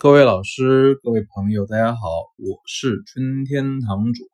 [0.00, 1.98] 各位老师、各位朋友，大家好，
[2.38, 4.30] 我是春天堂主。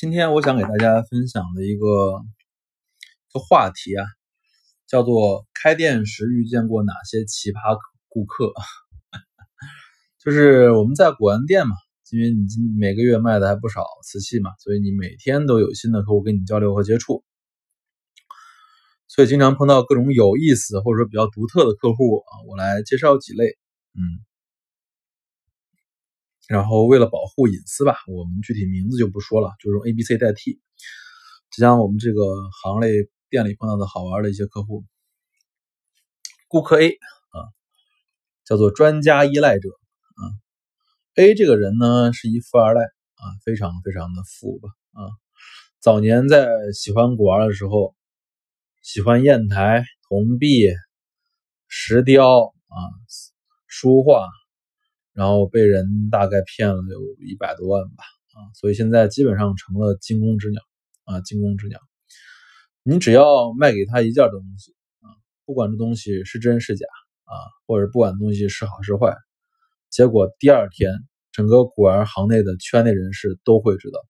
[0.00, 1.86] 今天我想给大家分享的一个
[3.28, 4.06] 一个话题啊，
[4.86, 7.76] 叫做“开店时遇见过哪些奇葩
[8.08, 8.54] 顾客”。
[10.24, 11.74] 就是我们在古玩店嘛，
[12.10, 12.46] 因为你
[12.80, 17.22] 每个月卖的还不少瓷器嘛，所以你每天都有新的客户跟你交流和接触。
[19.18, 23.58] 所以经常碰到各种有意思或者说比较独特的客户啊，我来介绍几类，
[23.94, 24.22] 嗯，
[26.46, 30.60] 然后为了保护隐私吧，我们具体名字就不说了，就用 A、B、C 代替，
[31.50, 32.22] 就像我们这个
[32.62, 32.92] 行类
[33.28, 34.84] 店里碰到的好玩的一些客户。
[36.46, 37.36] 顾客 A 啊，
[38.44, 39.68] 叫做专家依赖者
[40.14, 40.22] 啊
[41.16, 45.10] ，A 这个人呢是一富二代啊，非常非常的富吧啊，
[45.80, 47.97] 早年在喜欢古玩的时候。
[48.88, 50.66] 喜欢砚台、铜币、
[51.66, 52.76] 石雕啊，
[53.66, 54.26] 书画，
[55.12, 60.62] 然后被人大概骗了有一百多万吧啊，所以现在基本上成了惊弓之鸟
[61.04, 61.78] 啊，惊弓之鸟。
[62.82, 65.12] 你只要卖给他一件东西啊，
[65.44, 66.86] 不管这东西是真是假
[67.24, 67.34] 啊，
[67.66, 69.14] 或者不管东西是好是坏，
[69.90, 70.90] 结果第二天
[71.30, 74.00] 整个古玩行内的圈内人士都会知道。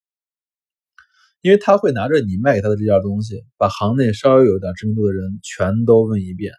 [1.40, 6.52] 因为他会拿着你卖给他的这件东西，把行内稍微有点知名度的人全都问一遍。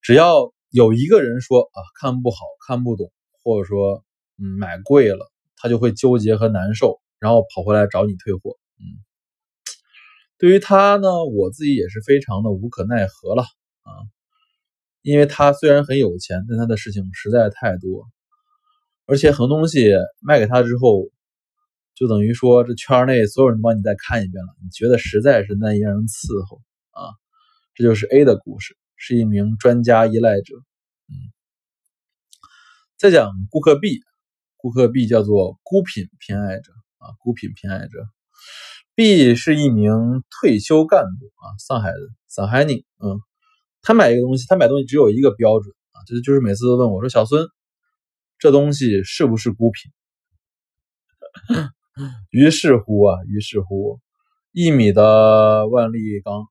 [0.00, 4.04] 只要有一个人说啊看不好看不懂，或者说
[4.38, 8.56] 嗯买贵了，他就会纠结和难受，然后跑回来找你退货。
[8.78, 8.82] 嗯，
[10.38, 13.92] 对于他呢，我自己也是非常的无可奈何了啊，
[15.02, 18.06] 因为他虽然很有钱，但他的事情实在太多，
[19.04, 19.92] 而且很多东西
[20.22, 21.10] 卖给他之后。
[21.98, 27.10] 就等于说，这圈内所有人帮你再看一遍了，你觉得实在是难以让人伺候啊！
[27.74, 30.54] 这就是 A 的故事，是一名专家依赖者。
[31.08, 31.14] 嗯，
[32.96, 34.00] 再讲顾客 B，
[34.56, 38.06] 顾客 B 叫做孤品偏爱者啊，孤品偏爱者。
[38.94, 39.90] B 是一名
[40.40, 42.76] 退休干部啊，上海人，上海人。
[43.02, 43.18] 嗯，
[43.82, 47.44] 他买一个东西，他买东西只有一个标准啊，就是就是每次都问我说：“小孙，
[48.38, 49.90] 这东西是不是孤品？”
[52.30, 53.98] 于是乎啊，于是乎，
[54.52, 56.44] 一米的万历缸，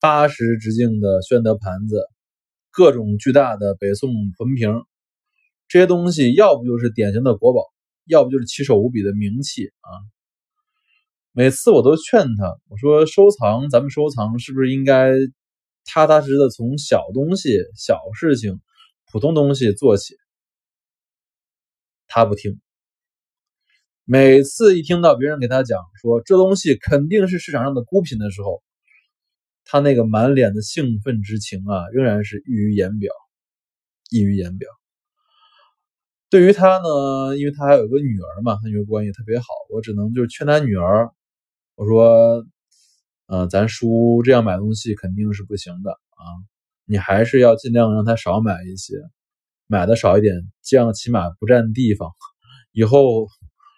[0.00, 2.06] 八十直径的宣德盘子，
[2.70, 4.70] 各种巨大的北宋魂瓶，
[5.68, 7.60] 这些东西要不就是典型的国宝，
[8.06, 9.90] 要不就是奇丑无比的名器啊。
[11.32, 15.12] 每次我都劝他，我说收藏，咱们收藏是不是应该
[15.84, 18.60] 踏踏实实的从小东西、小事情、
[19.12, 20.14] 普通东西做起？
[22.06, 22.60] 他不听。
[24.06, 28.62] 每次一听到别人给他讲说这东西肯定是市场上的孤品的时候，
[29.64, 33.10] 他那个满脸的兴奋之情啊，仍然是溢于言表，
[34.10, 34.68] 溢于言表。
[36.28, 41.10] 对于他呢，因为他还有个女儿嘛，他女儿关系特别好，我只能就是劝他女儿，
[41.74, 42.44] 我说，
[43.26, 46.24] 呃，咱叔这样买东西肯定是不行的啊，
[46.84, 48.96] 你还是要尽量让他少买一些，
[49.66, 52.10] 买的少一点，这样起码不占地方，
[52.72, 53.28] 以后。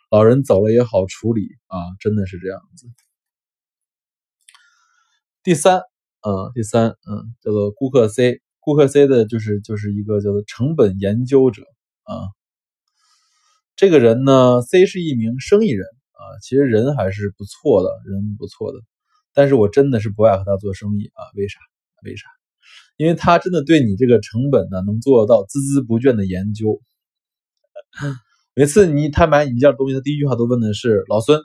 [0.08, 2.86] 老人走了也好处理啊，真的是这样子。
[5.42, 5.80] 第三，
[6.22, 11.62] 嗯，第三，嗯，叫做顾客 C，顾客 C 的就是就是一个叫做成本研究者
[12.04, 12.30] 啊。
[13.74, 18.80] 这个人呢，C 是一名生意人啊，其实人还是不错的，人不错的。
[19.34, 21.58] 但是我真的是不爱和他做生意啊，为啥？
[22.02, 22.26] 为啥？
[22.96, 26.80] 因为他真的对你这个成本呢，能做到孜孜不倦的研究。
[28.58, 31.42] 每次你他买你一件东西，他第一句话都问的是老孙，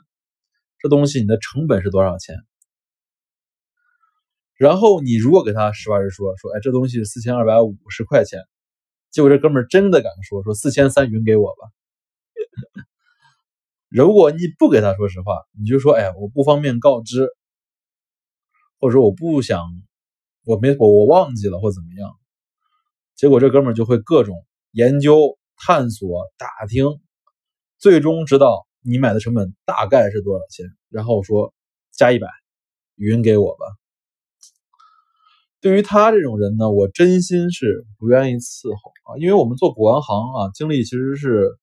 [0.78, 2.36] 这东西你的成本是多少钱？
[4.56, 8.40] 然后你如果给他实话实说，说哎这东西四千二百五十块钱，
[9.10, 11.68] 结果这哥们真的敢说说四千三匀给我吧。
[13.90, 17.28] 如果你不给他说实话，你就说哎我不方便告知，
[18.80, 19.62] 或者说我不想，
[20.46, 22.10] 我没我我忘记了或怎么样，
[23.14, 25.38] 结果这哥们就会各种研究。
[25.64, 27.00] 探索打听，
[27.78, 31.54] 最终知道你买的成本大概是多少钱，然后说
[31.92, 32.26] 加一百，
[32.96, 33.66] 匀给我吧。
[35.60, 41.56] 对于他这种人呢，我真心是不愿意伺候啊，因为我们做古玩行啊，精力其实是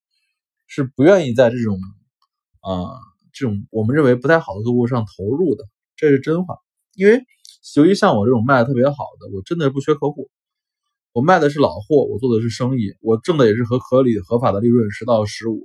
[0.68, 1.78] 是不愿意在这种
[2.62, 2.96] 啊
[3.34, 5.66] 这种我们认为不太好的客户上投入的，
[5.98, 6.56] 这是真话。
[6.94, 7.22] 因为
[7.76, 10.30] 由于像我这种卖的特别好的，我真的不缺客户。
[11.20, 15.62] 我卖的是老货，我做的是生意，我挣的也是合合理合法的利润十到十五。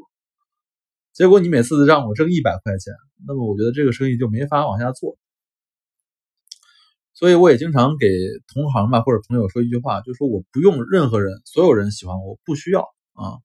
[1.12, 2.92] 结果你每次让我挣一百块钱，
[3.24, 5.16] 那么我觉得这个生意就没法往下做。
[7.12, 8.08] 所以我也经常给
[8.52, 12.80] 同行吧或者朋友说一句话，就说我不用任何人，所有人喜欢我不需要
[13.12, 13.38] 啊，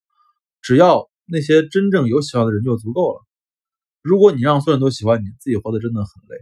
[0.63, 3.21] 只要那些真正有喜欢的人就足够了。
[4.01, 6.37] 如果你让所有人都喜欢你，自己活得真的很累，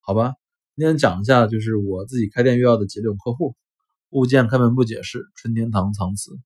[0.00, 0.34] 好吧？
[0.74, 3.54] 今天讲一下，就是我自己开店遇到的几种客户。
[4.10, 6.38] 物件开门不解释，春天堂藏词。